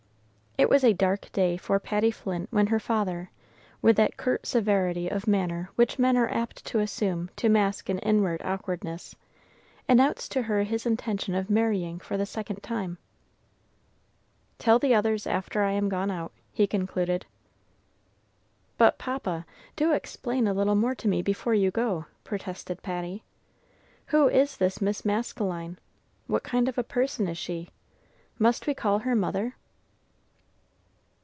It 0.57 0.69
was 0.69 0.83
a 0.83 0.93
dark 0.93 1.31
day 1.31 1.57
for 1.57 1.79
Patty 1.79 2.11
Flint 2.11 2.47
when 2.51 2.67
her 2.67 2.79
father, 2.79 3.31
with 3.81 3.95
that 3.95 4.15
curt 4.15 4.45
severity 4.45 5.07
of 5.07 5.25
manner 5.25 5.71
which 5.75 5.97
men 5.97 6.15
are 6.15 6.29
apt 6.29 6.63
to 6.65 6.77
assume 6.79 7.31
to 7.37 7.49
mask 7.49 7.89
an 7.89 7.97
inward 7.99 8.43
awkwardness, 8.43 9.15
announced 9.89 10.31
to 10.33 10.43
her 10.43 10.61
his 10.61 10.85
intention 10.85 11.33
of 11.33 11.49
marrying 11.49 11.97
for 11.97 12.15
the 12.15 12.27
second 12.27 12.61
time. 12.61 12.99
"Tell 14.59 14.77
the 14.77 14.93
others 14.93 15.25
after 15.25 15.63
I 15.63 15.71
am 15.71 15.89
gone 15.89 16.11
out," 16.11 16.31
he 16.51 16.67
concluded. 16.67 17.25
"But, 18.77 18.99
Papa, 18.99 19.47
do 19.75 19.93
explain 19.93 20.47
a 20.47 20.53
little 20.53 20.75
more 20.75 20.93
to 20.93 21.07
me 21.07 21.23
before 21.23 21.55
you 21.55 21.71
go," 21.71 22.05
protested 22.23 22.83
Patty. 22.83 23.23
"Who 24.07 24.27
is 24.27 24.57
this 24.57 24.79
Miss 24.79 25.03
Maskelyne? 25.05 25.79
What 26.27 26.43
kind 26.43 26.67
of 26.69 26.77
a 26.77 26.83
person 26.83 27.27
is 27.27 27.37
she? 27.37 27.69
Must 28.37 28.67
we 28.67 28.75
call 28.75 28.99
her 28.99 29.15
mother?" 29.15 29.55